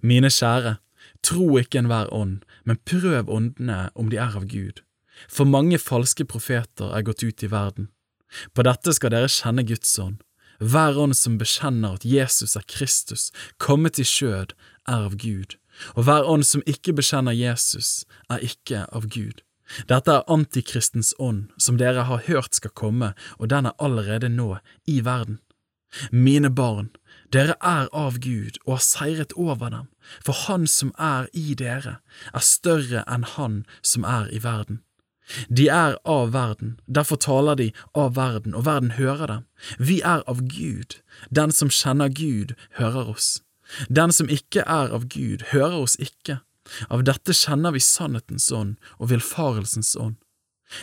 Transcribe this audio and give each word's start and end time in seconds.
Mine 0.00 0.30
kjære, 0.30 0.76
tro 1.22 1.58
ikke 1.58 1.82
enhver 1.82 2.12
ånd, 2.14 2.40
men 2.64 2.80
prøv 2.86 3.30
åndene 3.30 3.88
om 3.94 4.10
de 4.12 4.20
er 4.20 4.36
av 4.38 4.46
Gud, 4.50 4.82
for 5.28 5.48
mange 5.48 5.78
falske 5.82 6.24
profeter 6.24 6.94
er 6.94 7.06
gått 7.06 7.24
ut 7.24 7.42
i 7.42 7.50
verden. 7.50 7.90
På 8.54 8.62
dette 8.66 8.92
skal 8.94 9.14
dere 9.14 9.30
kjenne 9.32 9.64
Guds 9.66 9.96
ånd. 9.98 10.20
Hver 10.58 10.98
ånd 10.98 11.14
som 11.16 11.38
bekjenner 11.38 11.96
at 11.96 12.04
Jesus 12.06 12.56
er 12.58 12.66
Kristus, 12.66 13.30
kommet 13.62 13.98
i 13.98 14.06
skjød, 14.06 14.54
er 14.88 15.04
av 15.06 15.14
Gud, 15.20 15.54
og 15.94 16.08
hver 16.08 16.26
ånd 16.26 16.46
som 16.46 16.64
ikke 16.66 16.96
bekjenner 16.98 17.36
Jesus, 17.36 18.04
er 18.30 18.42
ikke 18.42 18.86
av 18.90 19.06
Gud. 19.06 19.44
Dette 19.86 20.10
er 20.10 20.30
antikristens 20.32 21.12
ånd, 21.18 21.50
som 21.60 21.76
dere 21.78 22.06
har 22.08 22.24
hørt 22.26 22.56
skal 22.56 22.72
komme, 22.74 23.12
og 23.38 23.50
den 23.52 23.68
er 23.68 23.76
allerede 23.78 24.30
nå 24.32 24.56
i 24.88 25.00
verden. 25.04 25.38
Mine 26.10 26.50
barn, 26.50 26.90
dere 27.32 27.56
er 27.60 27.88
av 27.92 28.18
Gud 28.24 28.58
og 28.64 28.78
har 28.78 28.84
seiret 28.84 29.32
over 29.36 29.70
dem, 29.74 29.88
for 30.24 30.36
Han 30.46 30.66
som 30.66 30.92
er 30.98 31.28
i 31.32 31.54
dere, 31.54 31.98
er 32.32 32.44
større 32.44 33.04
enn 33.06 33.26
Han 33.36 33.64
som 33.82 34.04
er 34.04 34.30
i 34.32 34.42
verden. 34.44 34.82
De 35.52 35.68
er 35.68 35.98
av 36.08 36.32
verden, 36.32 36.78
derfor 36.86 37.20
taler 37.20 37.58
de 37.60 37.72
av 37.92 38.16
verden, 38.16 38.54
og 38.54 38.64
verden 38.64 38.94
hører 38.96 39.26
dem. 39.26 39.44
Vi 39.78 40.00
er 40.00 40.24
av 40.26 40.40
Gud, 40.48 41.02
den 41.28 41.52
som 41.52 41.68
kjenner 41.68 42.08
Gud, 42.08 42.54
hører 42.80 43.12
oss. 43.12 43.42
Den 43.92 44.12
som 44.12 44.30
ikke 44.32 44.64
er 44.64 44.94
av 44.96 45.04
Gud, 45.12 45.50
hører 45.52 45.82
oss 45.82 45.98
ikke. 46.00 46.40
Av 46.88 47.04
dette 47.04 47.36
kjenner 47.36 47.76
vi 47.76 47.84
sannhetens 47.84 48.48
ånd 48.52 48.76
og 48.96 49.12
villfarelsens 49.12 49.94
ånd. 50.00 50.16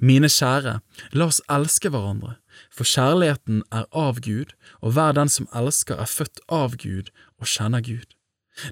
Mine 0.00 0.30
kjære, 0.30 0.78
la 1.12 1.28
oss 1.28 1.42
elske 1.50 1.90
hverandre, 1.92 2.36
for 2.70 2.88
kjærligheten 2.88 3.62
er 3.74 3.86
av 3.90 4.20
Gud, 4.24 4.54
og 4.80 4.94
hver 4.96 5.14
den 5.18 5.30
som 5.32 5.48
elsker 5.56 5.98
er 6.00 6.10
født 6.10 6.42
av 6.48 6.76
Gud 6.82 7.10
og 7.40 7.50
kjenner 7.50 7.84
Gud. 7.84 8.14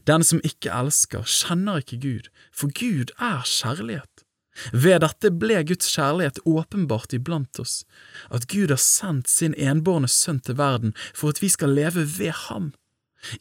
Den 0.07 0.25
som 0.27 0.43
ikke 0.45 0.73
elsker, 0.77 1.25
kjenner 1.25 1.81
ikke 1.81 2.01
Gud, 2.03 2.29
for 2.53 2.73
Gud 2.77 3.15
er 3.19 3.47
kjærlighet. 3.49 4.27
Ved 4.75 5.01
dette 5.01 5.31
ble 5.41 5.63
Guds 5.65 5.89
kjærlighet 5.95 6.43
åpenbart 6.45 7.15
iblant 7.17 7.63
oss, 7.63 7.85
at 8.29 8.49
Gud 8.51 8.75
har 8.75 8.83
sendt 8.83 9.31
sin 9.31 9.55
enbårne 9.57 10.11
sønn 10.11 10.43
til 10.45 10.59
verden 10.59 10.93
for 11.15 11.33
at 11.33 11.41
vi 11.41 11.49
skal 11.49 11.73
leve 11.79 12.05
ved 12.19 12.35
ham. 12.49 12.73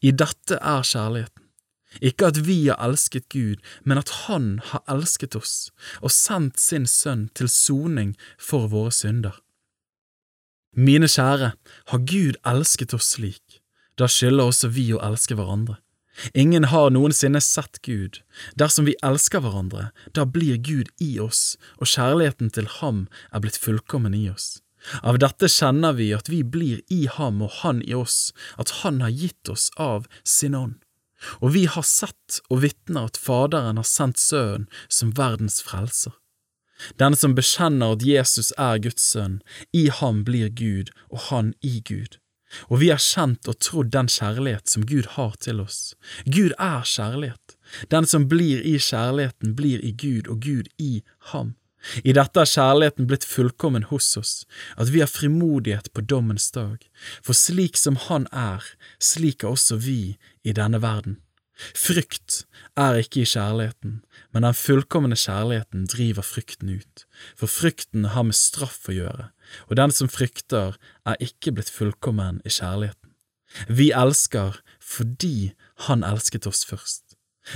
I 0.01 0.13
dette 0.15 0.59
er 0.61 0.85
kjærligheten 0.85 1.48
ikke 1.97 2.29
at 2.29 2.39
vi 2.45 2.59
har 2.67 2.79
elsket 2.85 3.29
Gud, 3.33 3.57
men 3.83 3.97
at 3.97 4.09
Han 4.27 4.59
har 4.71 4.83
elsket 4.87 5.35
oss 5.35 5.71
og 6.01 6.13
sendt 6.13 6.59
sin 6.61 6.85
Sønn 6.85 7.29
til 7.33 7.49
soning 7.49 8.15
for 8.37 8.69
våre 8.69 8.93
synder. 8.93 9.41
Mine 10.77 11.09
kjære, 11.09 11.53
har 11.89 12.05
Gud 12.05 12.37
elsket 12.45 12.93
oss 12.93 13.15
slik, 13.15 13.61
da 13.97 14.07
skylder 14.07 14.51
også 14.51 14.69
vi 14.69 14.91
å 14.93 15.01
elske 15.03 15.35
hverandre. 15.35 15.79
Ingen 16.33 16.67
har 16.69 16.89
noensinne 16.91 17.39
sett 17.41 17.79
Gud. 17.85 18.19
Dersom 18.59 18.87
vi 18.89 18.95
elsker 19.05 19.41
hverandre, 19.43 19.89
da 20.15 20.25
blir 20.25 20.59
Gud 20.59 20.91
i 21.01 21.13
oss, 21.19 21.55
og 21.79 21.87
kjærligheten 21.87 22.51
til 22.55 22.67
Ham 22.79 23.07
er 23.31 23.43
blitt 23.43 23.59
fullkommen 23.59 24.15
i 24.17 24.27
oss. 24.31 24.59
Av 25.03 25.19
dette 25.19 25.49
kjenner 25.51 25.95
vi 25.95 26.11
at 26.15 26.29
vi 26.31 26.41
blir 26.43 26.83
i 26.91 27.05
Ham 27.11 27.41
og 27.43 27.61
Han 27.61 27.81
i 27.83 27.95
oss, 27.95 28.31
at 28.59 28.81
Han 28.81 29.01
har 29.03 29.15
gitt 29.15 29.51
oss 29.51 29.69
av 29.77 30.07
sin 30.23 30.55
ånd. 30.55 30.77
Og 31.41 31.53
vi 31.55 31.65
har 31.65 31.85
sett 31.87 32.39
og 32.49 32.63
vitner 32.63 33.09
at 33.09 33.19
Faderen 33.19 33.79
har 33.81 33.87
sendt 33.87 34.21
Sønnen 34.21 34.69
som 34.87 35.13
verdens 35.17 35.61
frelser. 35.65 36.15
Den 36.95 37.15
som 37.15 37.35
bekjenner 37.35 37.97
at 37.97 38.05
Jesus 38.07 38.53
er 38.57 38.79
Guds 38.79 39.03
sønn, 39.03 39.41
i 39.75 39.89
ham 39.91 40.23
blir 40.23 40.47
Gud 40.47 40.93
og 41.09 41.27
han 41.27 41.53
i 41.59 41.81
Gud. 41.83 42.15
Og 42.71 42.79
vi 42.81 42.89
har 42.89 43.01
kjent 43.03 43.47
og 43.51 43.59
trodd 43.61 43.91
den 43.93 44.09
kjærlighet 44.09 44.71
som 44.71 44.85
Gud 44.89 45.11
har 45.17 45.35
til 45.43 45.59
oss. 45.61 45.93
Gud 46.25 46.55
er 46.57 46.87
kjærlighet. 46.87 47.57
Den 47.93 48.07
som 48.09 48.25
blir 48.31 48.63
i 48.65 48.77
kjærligheten, 48.81 49.53
blir 49.59 49.83
i 49.85 49.91
Gud 49.91 50.31
og 50.31 50.41
Gud 50.41 50.71
i 50.79 51.03
ham. 51.33 51.53
I 52.03 52.13
dette 52.15 52.41
er 52.41 52.49
kjærligheten 52.49 53.07
blitt 53.07 53.25
fullkommen 53.27 53.87
hos 53.89 54.11
oss, 54.19 54.33
at 54.75 54.91
vi 54.93 55.01
har 55.03 55.11
frimodighet 55.11 55.91
på 55.95 56.03
dommens 56.03 56.49
dag, 56.51 56.83
for 57.23 57.37
slik 57.37 57.79
som 57.79 57.95
Han 58.09 58.27
er, 58.35 58.63
slik 58.99 59.43
er 59.43 59.53
også 59.53 59.79
vi 59.79 60.17
i 60.43 60.55
denne 60.55 60.81
verden. 60.83 61.21
Frykt 61.75 62.45
er 62.79 63.01
ikke 63.01 63.23
i 63.23 63.27
kjærligheten, 63.27 63.99
men 64.31 64.45
den 64.47 64.55
fullkomne 64.55 65.17
kjærligheten 65.19 65.87
driver 65.91 66.23
frykten 66.23 66.71
ut, 66.79 67.03
for 67.35 67.51
frykten 67.51 68.11
har 68.13 68.27
med 68.27 68.37
straff 68.37 68.87
å 68.87 68.95
gjøre, 68.95 69.29
og 69.67 69.75
den 69.79 69.91
som 69.95 70.11
frykter 70.11 70.79
er 71.07 71.19
ikke 71.23 71.55
blitt 71.57 71.71
fullkommen 71.73 72.39
i 72.45 72.53
kjærligheten. 72.53 73.11
Vi 73.67 73.91
elsker 73.91 74.61
fordi 74.79 75.53
Han 75.87 76.03
elsket 76.03 76.45
oss 76.47 76.65
først. 76.67 77.08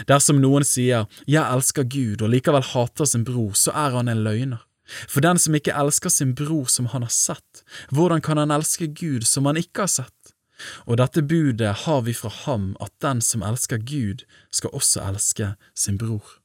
Dersom 0.09 0.41
noen 0.41 0.65
sier 0.67 1.07
jeg 1.29 1.43
elsker 1.43 1.87
Gud 1.87 2.23
og 2.23 2.31
likevel 2.33 2.65
hater 2.73 3.09
sin 3.09 3.25
bror, 3.27 3.53
så 3.57 3.73
er 3.75 3.97
han 3.97 4.11
en 4.11 4.23
løgner. 4.25 4.61
For 5.07 5.23
den 5.23 5.39
som 5.39 5.55
ikke 5.55 5.75
elsker 5.79 6.11
sin 6.11 6.33
bror 6.35 6.67
som 6.71 6.89
han 6.91 7.05
har 7.05 7.13
sett, 7.13 7.63
hvordan 7.91 8.21
kan 8.21 8.41
han 8.41 8.51
elske 8.51 8.89
Gud 8.91 9.23
som 9.27 9.47
han 9.47 9.59
ikke 9.59 9.85
har 9.85 9.93
sett? 9.93 10.33
Og 10.87 10.99
dette 10.99 11.23
budet 11.25 11.71
har 11.85 12.03
vi 12.05 12.13
fra 12.15 12.31
ham 12.43 12.73
at 12.83 12.93
den 13.03 13.21
som 13.23 13.43
elsker 13.43 13.81
Gud, 13.81 14.23
skal 14.51 14.75
også 14.75 15.03
elske 15.07 15.53
sin 15.75 15.97
bror. 15.97 16.42